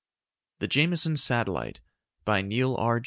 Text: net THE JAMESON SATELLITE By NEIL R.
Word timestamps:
net 0.55 0.61
THE 0.61 0.67
JAMESON 0.69 1.17
SATELLITE 1.17 1.79
By 2.25 2.41
NEIL 2.41 2.75
R. 2.75 2.99